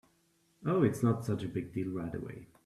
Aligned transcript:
Oh, 0.65 0.81
it’s 0.81 1.03
not 1.03 1.23
such 1.25 1.43
a 1.43 1.47
big 1.47 1.73
deal 1.73 1.89
right 1.91 2.15
away. 2.15 2.47